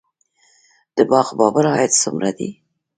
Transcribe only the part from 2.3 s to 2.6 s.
دی؟